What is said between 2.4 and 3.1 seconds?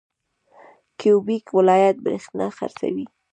خرڅوي.